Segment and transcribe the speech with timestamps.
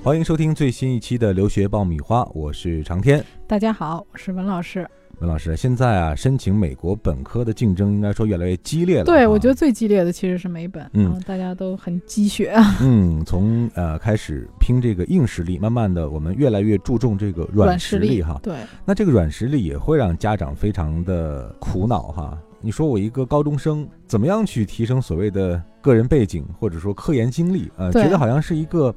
[0.00, 3.22] 欢迎收听最新一期的留学爆米花，我是长天。
[3.48, 4.88] 大家好，我是文老师。
[5.18, 9.04] 文老师，现在啊，申请美国本科的竞争应该说越来越激烈了。
[9.04, 12.54] 对，我觉得最激烈的其实是美本，嗯，大家都很积雪。
[12.80, 18.38] 嗯，从呃开始拼这个硬实力，慢慢的我们越来越注重这个软实力哈。
[18.40, 18.54] 对，
[18.86, 22.38] 那这个软实力也会让家长非常的苦恼哈。
[22.60, 28.94] 你说我一个高中生怎么样去提升所谓的个人背景或者说科研经历呃，觉得好像是一个。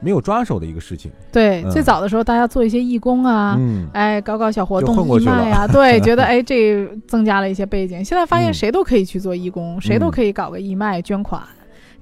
[0.00, 1.10] 没有抓手的一个事情。
[1.32, 3.58] 对，最早的时候，大家做一些义工啊，
[3.92, 8.04] 哎，搞搞小活动义卖啊，对， 觉得哎，这增加了一些背景。
[8.04, 11.42] 现在发现谁都可以去做义工，谁都可以搞个义卖捐款，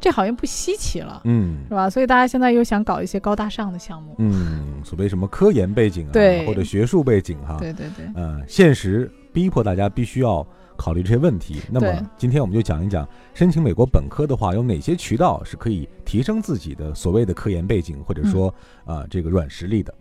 [0.01, 1.89] 这好像不稀奇了，嗯，是吧？
[1.89, 6.13] 所以大家现在又想搞一些高大上的项目，嗯，所谓什么科研背景啊，
[6.47, 10.47] 或者学术背景哈，对对对，嗯，现实逼迫大家必须要。
[10.77, 19.93] 考虑这些问题，那么今天我们就讲一讲申请美国本科的话，有哪些渠道是可以提升自己的所谓的科研背景，或者说啊这个软实力的。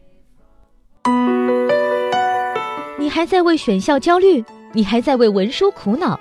[2.97, 4.43] 你还在为选校焦虑？
[4.73, 6.19] 你还在为文书苦恼？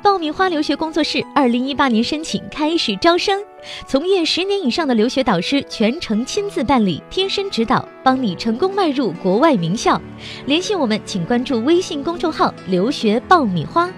[0.00, 3.42] 爆米花留学工作室二零一八年申请开始招生，
[3.84, 10.00] 从业十年以上的留学导师全程亲自办理，贴身指导，帮你成功迈入国外名校。
[10.46, 13.90] 联系我们，请关注微信公众号“留学爆米花”，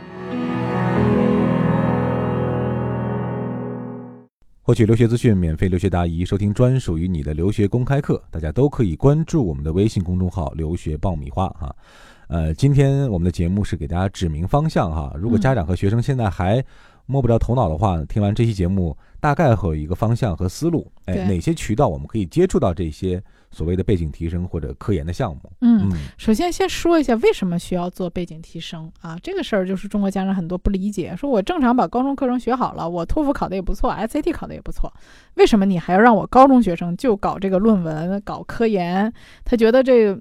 [4.69, 8.23] 获取留学资讯，免费留学答疑，收听专属于你的留学公开课。
[8.31, 11.75] 大家都可以关注我们的微信公众号“留学爆米花”哈。
[12.29, 15.11] 呃，今天我们的节目是给大家指明方向哈。
[15.19, 16.63] 如果家长和学生现在还
[17.09, 20.87] 摸不着头脑的话，听完这期节目，大概会有一个方向和思路。
[21.07, 23.21] 哎，哪些渠道我们可以接触到这些
[23.51, 25.41] 所谓的背景提升或者科研的项目？
[25.63, 29.19] 嗯，首先先说一下为什么需要做背景提升啊？
[29.23, 34.93] 这个事儿就是中国家长很多不理解，说我正常把高中课程学好了，我托福考的也不错，SAT 考的也不错，
[35.37, 39.11] 为什么你还要让我高中学生就搞这个论文、搞科研？
[39.45, 40.17] 他觉得这。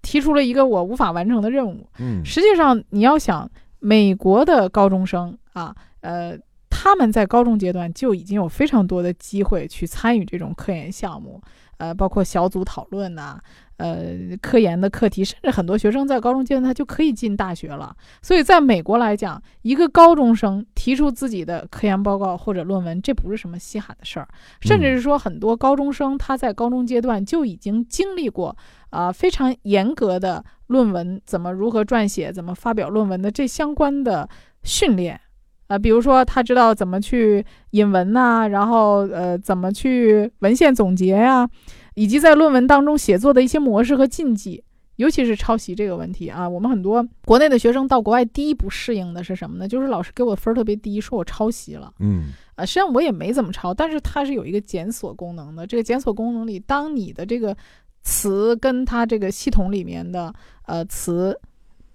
[0.00, 1.86] 提出了一个我无法完成的任务。
[1.98, 6.38] 嗯，实际上你要想，美国的高中生啊，呃，
[6.70, 11.40] 他们在高中阶段就已经有非常多的机会去参与这种科研项目，
[11.78, 13.40] 呃，包括小组讨论呐。
[13.78, 17.94] 呃，科研的课题，甚至很多学生在高中阶段他就可以进大学了。
[18.20, 24.26] 所以，在美国来讲，一个高中生提出自己的科研报告或者论文，这不是什么稀罕的事儿。
[24.60, 28.56] 甚至是说，很多高中生他在高中阶段就已经经历过
[28.90, 34.28] 啊非常严格的论文怎么如何撰写、怎么发表论文的这相关的
[34.64, 35.20] 训练
[35.68, 35.78] 啊。
[35.78, 41.48] 比如说，他知道怎么去引文呐，然后呃怎么去文献总结呀。
[41.94, 44.62] 以及在论文当中写作的一些模式和禁忌，
[44.96, 49.66] 尤其是抄袭这个问题啊，我们很多国内的学生到国外第一不适应的是什么呢？
[49.66, 51.92] 就是老师给我分特别低，说我抄袭了。
[51.98, 55.66] 嗯，啊，实际上我也没怎么抄，但是它是有一个检索功能的。
[55.66, 57.56] 这个检索功能里，当你的这个
[58.02, 60.32] 词跟它这个系统里面的
[60.66, 61.36] 呃词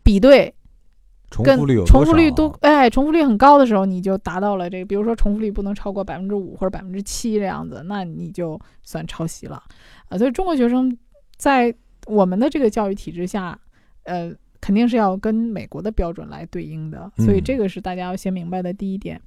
[0.04, 0.54] 比对。
[1.42, 4.86] 跟重复率都哎，重复率很高的时候，你就达到了这个。
[4.86, 9.64] 比如说，重复率不能超过百分之五或者百分之七这样子，那你就算抄袭了
[10.10, 10.18] 啊。
[10.18, 10.96] 所以，中国学生
[11.38, 11.74] 在
[12.06, 13.58] 我们的这个教育体制下，
[14.04, 17.10] 呃，肯定是要跟美国的标准来对应的。
[17.18, 19.20] 所以，这个是大家要先明白的第一点。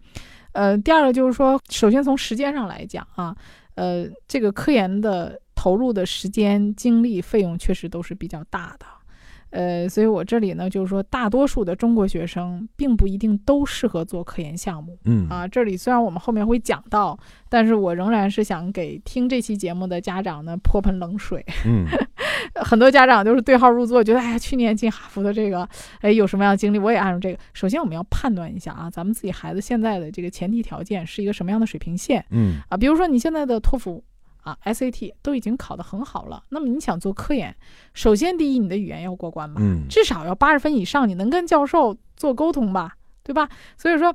[0.52, 3.36] 呃，第二个就是说，首先从时间上来讲啊，
[3.74, 8.86] 呃，这个科研的投入的时间、精力、费用确实都是比较大的。
[9.50, 14.98] 呃，所以我这里呢，就是说，大多数的中国学生并不一定都适合做科研项目。
[15.04, 17.18] 嗯啊，这里虽然我们后面会讲到，
[17.48, 21.44] 但是我仍然是想给听这期节目的家长呢泼盆冷水。
[21.64, 21.86] 嗯，
[22.62, 25.66] 很多家长就是对号入座，觉得哎呀，去年进哈佛的这个，
[26.00, 27.38] 哎，有什么样的经历，我也按照这个。
[27.54, 32.24] 首先，我们要判断一下啊，咱们自己孩子现在的这个前提条件是一个什么样的水平线。
[32.30, 34.04] 嗯啊，比如说你现在的托福。
[34.46, 37.54] 啊，SAT 都已经考得很好了，那么你想做科研，
[37.94, 43.48] 首先第一，你的语言要过关吧，至少要八十分以上，你能跟教授做沟通吧，对吧？
[43.76, 44.14] 所以说。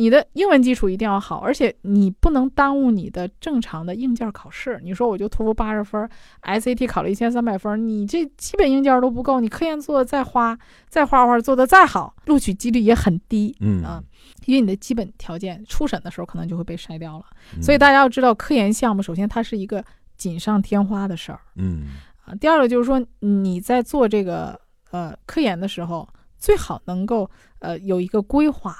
[0.00, 4.80] 你的英文基础一定要好，而且你不能耽误你的正常的硬件考试。
[4.82, 6.08] 你说我就托福八十分
[6.42, 10.58] ，SAT 考了一千三百分，你这基本硬件都不够，你科研做的再花
[10.88, 13.54] 再花花做的再好，录取几率也很低。
[13.60, 14.02] 嗯啊，
[14.46, 17.26] 因为你的基本条件初审的时候可能就会被筛掉了。
[17.60, 19.84] 所以大家要知道，科研项目首先它是一个
[20.16, 21.40] 锦上添花的事儿。
[21.56, 21.88] 嗯
[22.24, 24.58] 啊，第二个就是说你在做这个
[24.92, 26.08] 呃科研的时候，
[26.38, 28.74] 最好能够呃有一个规划，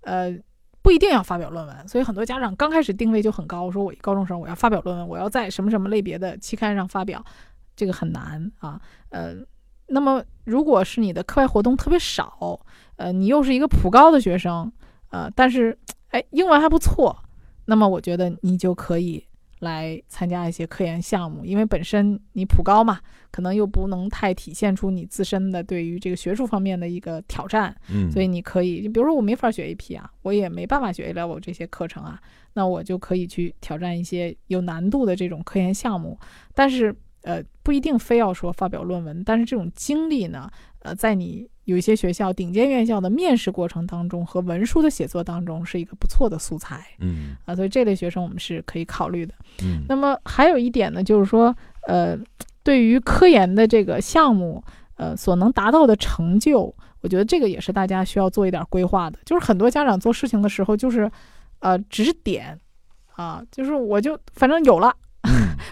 [0.00, 0.36] 呃。
[0.84, 7.24] 不一定要发表论文，所以很多家长刚开始定位就很高，说我高中生我要发表论文，我要在什么什么类别的期刊上发表，
[7.74, 8.78] 这个很难啊。
[9.08, 9.34] 呃，
[9.86, 12.60] 那么如果是你的课外活动特别少，
[12.96, 14.70] 呃，你又是一个普高的学生，
[15.08, 15.78] 呃，但是
[16.10, 17.16] 哎英文还不错，
[17.64, 19.26] 那么我觉得你就可以
[19.64, 23.00] 来参加一些科研项目，因为本身你普高嘛，
[23.32, 32.20] 可能又不能太体现出你自身的对于这个学术方面的一个挑战，嗯，所以你可以，就比如说我没法学 AP 啊，我也没办法学 A level 这些课程啊，
[32.52, 36.16] 那我就可以去挑战一些有难度的这种科研项目，
[36.54, 40.48] 但是呃不一定非要说发表论文，但是这种经历呢，
[40.80, 49.34] 呃，在你有一些学校顶尖院校的面试过程当中和文书的写作当中是一个不错的素材嗯啊，所以这类学生我们是可以考虑的。
[49.62, 51.54] 嗯那么还有一点呢，就是说，
[51.86, 52.18] 呃，
[52.62, 54.62] 对于科研的这个项目，
[54.96, 59.18] 呃，所能达到的成就，我觉得这个也是大家需要做一点规划的。
[59.24, 61.10] 就是很多家长做事情的时候，就是，
[61.60, 62.58] 呃，只是点，
[63.14, 65.03] 啊，就是我就反正有了，嗯，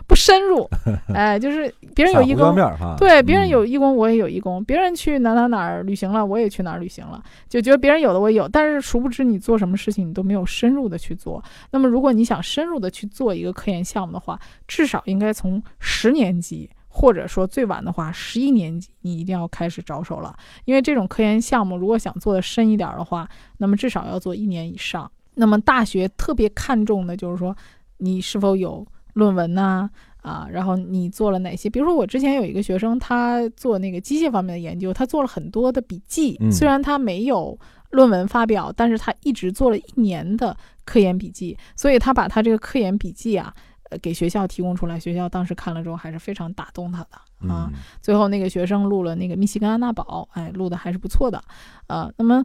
[0.06, 0.68] 不深入，
[1.14, 2.54] 哎，就是别人有义工，
[2.96, 11.42] 对，别人嗯有义工，我也有义工；别人去哪哪哪儿旅行了，我也去哪儿旅行了，就觉得别人有的我也有，但是殊不知你做什么事情你都没有深入的去做。
[11.70, 20.34] 那么，如果你想深入的去做一个科研项目的话，至少应该从十年级，或者说最晚的话十一年级，你一定要开始着手了，
[20.64, 23.28] 因为这种科研项目如果想做的深一点儿的话，
[23.58, 25.10] 那么至少要做一年以上。
[25.34, 27.56] 那么大学特别看重的就是说，
[27.98, 29.88] 你是否有论文呐、
[30.22, 31.68] 啊，然后你做了哪些？
[31.68, 37.58] 比如说我之前有一个学生，他做那个机械方面的研究，他做了很多的笔记，嗯虽然他没有
[37.90, 43.52] 论文发表，但是他一直做了一年的科研笔记，所以他把他这个科研笔记啊，
[43.90, 47.16] 呃，给学校提供出来，学校当时看了之后还是非常打动他的
[47.48, 47.68] 啊。
[47.70, 51.42] 嗯最后那个学生录了那个密西根安娜堡，哎，录的还是不错的，
[51.88, 52.44] 呃，那么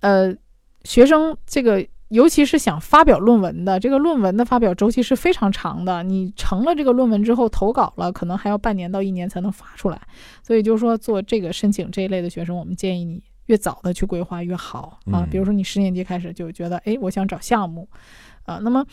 [0.00, 0.32] 呃，
[0.84, 6.02] 学生这个尤其是想发表论文的，这个论文的发表周期是非常长的。
[6.04, 10.00] 你成了这个论文之后投稿了，可能还要半年到一年才能发出来。
[10.42, 15.28] 所以就是说，做这个申请这一类的学生，我们建议你越早的去规划越好啊嗯。
[15.28, 17.88] 比如说你十年级开始就觉得，哎，我想找项目，
[18.44, 18.86] 啊，那么，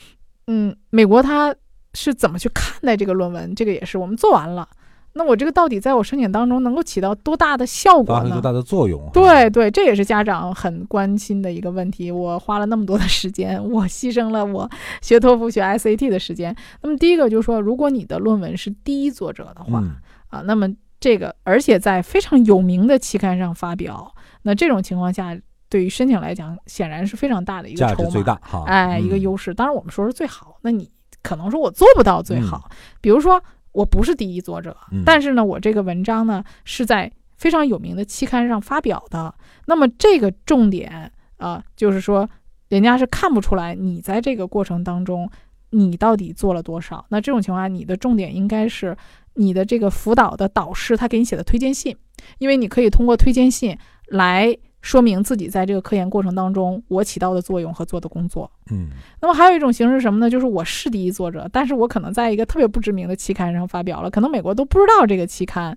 [0.47, 1.53] 嗯，美国他
[1.93, 3.53] 是怎么去看待这个论文？
[3.53, 4.67] 这个也是我们做完了。
[5.15, 8.41] 那我这个到底在我申请当中能够起到多大的效果多？
[8.41, 9.09] 大的作用？
[9.13, 12.11] 对，对，这也是家长很关心的一个问题。
[12.11, 14.69] 我花了那么多的时间，我牺牲了我
[15.01, 16.55] 学托福、学 SAT 的时间。
[16.81, 19.95] 那么第一个就是说，如果你的论文是第一作者的话、嗯
[20.29, 20.67] 啊，那么
[20.99, 24.11] 这个而且在非常有名的期刊上发表，
[24.41, 25.37] 那这种情况下，
[25.69, 29.53] 对于申请来讲，显然是非常大的一个筹码，价值最大哈，哎，一个嗯优势。
[29.53, 30.89] 当然，我们说是最好，那你
[31.21, 33.41] 可能说我做不到最好，嗯比如说
[33.73, 39.33] 我不是第一作者，嗯但是呢，我这个文章呢是在非常有名的期刊上发表的，
[39.65, 42.29] 那么这个重点啊、就是说
[42.69, 45.29] 人家是看不出来你在这个过程当中
[45.71, 47.05] 你到底做了多少。
[47.09, 48.95] 那这种情况下，你的重点应该是
[49.33, 51.97] 你的这个辅导的导师他给你写的推荐信，
[52.37, 53.77] 因为你可以通过推荐信
[54.07, 58.51] 来说明自己在这个科研过程当中我起到的作用和做的工作。
[58.69, 58.89] 嗯
[59.21, 60.29] 那么还有一种形式是什么呢？
[60.29, 65.75] 就是我是第一作者，但是我可能在一个特别不知名的期刊上发表了，可能美国都不知道这个期刊，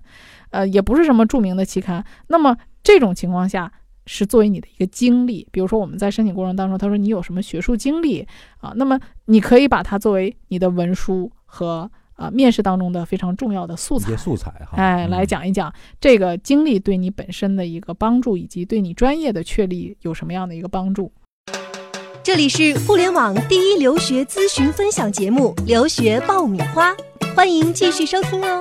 [0.51, 2.05] 呃，也不是什么著名的期刊。
[2.27, 3.73] 那么这种情况下
[4.07, 8.27] 是作为你的一个经历，比如说我们在申请过程当中，他说你有什么学术经历
[8.59, 14.17] 啊，那么你可以把它作为你的文书和啊面试当中的非常重要的素材。
[14.17, 21.13] 素材哈，哎，嗯来讲一讲这个经历对你本身的一个帮助，以及对你专业的确立有什么样的一个帮助。
[22.23, 26.93] 这里是互联网第一留学咨询分享节目《留学爆米花》，
[27.37, 28.61] 欢迎继续收听哦。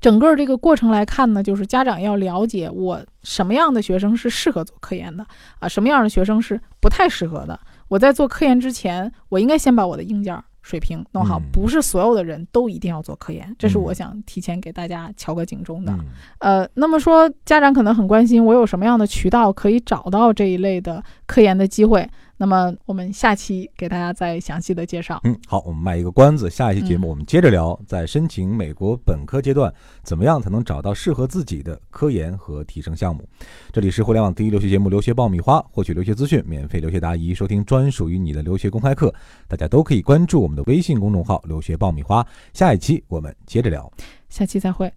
[0.00, 5.26] 整个这个过程来看呢，就是家长要了解我什么样的学生是适合做科研的
[5.58, 7.58] 啊，什么样的学生是不太适合的。
[7.88, 15.90] 我在做科研之前，我应该先把我的硬件水平弄好，嗯不是所有的人都一定要做科研，这是嗯我想提前给大家敲个警钟的。
[15.92, 16.04] 嗯
[16.40, 22.06] 呃，那么说家长可能很关心我有什么样的渠道可以找到这一类的科研的机会。
[22.40, 25.20] 那么我们下期给大家再详细的介绍。
[25.24, 29.70] 嗯，好，我们卖一个关子，下一期节目嗯我们接着聊，在申请美国本科阶段，
[30.04, 33.28] 怎么样才能找到适合自己的科研和提升项目？
[33.72, 39.12] 这里是互联网第一留学节目《留学爆米花》，获取留学资讯，免费留学答疑，收听专属于你的留学公开课，
[39.48, 42.24] 大家都可以关注我们的微信公众号“留学爆米花”。
[42.54, 43.92] 下一期我们接着聊。
[44.28, 44.92] 下期再会。